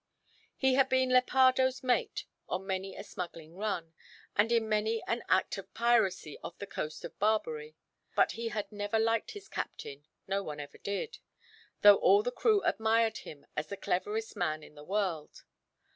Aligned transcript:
He 0.57 0.73
had 0.73 0.89
been 0.89 1.09
Lepardo's 1.11 1.83
mate, 1.83 2.25
on 2.49 2.65
many 2.65 2.95
a 2.95 3.03
smuggling 3.03 3.55
run, 3.55 3.93
and 4.35 4.51
in 4.51 4.67
many 4.67 5.03
an 5.03 5.21
act 5.29 5.59
of 5.59 5.71
piracy 5.75 6.39
off 6.43 6.57
the 6.57 6.65
coast 6.65 7.05
of 7.05 7.19
Barbary. 7.19 7.75
But 8.15 8.31
he 8.31 8.47
had 8.47 8.71
never 8.71 8.97
liked 8.97 9.33
his 9.33 9.47
captain, 9.47 10.07
no 10.25 10.41
one 10.41 10.59
ever 10.59 10.79
did; 10.79 11.19
though 11.83 11.97
all 11.97 12.23
the 12.23 12.31
crew 12.31 12.63
admired 12.63 13.17
him 13.19 13.45
as 13.55 13.67
the 13.67 13.77
cleverest 13.77 14.35
man 14.35 14.63
in 14.63 14.73
the 14.73 14.83
world. 14.83 15.43